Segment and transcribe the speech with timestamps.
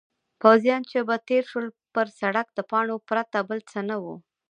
[0.41, 4.15] پوځیان چې به تېر شول پر سړک د پاڼو پرته بل څه نه وو.